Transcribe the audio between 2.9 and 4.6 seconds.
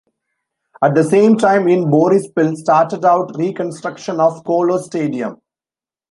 out reconstruction of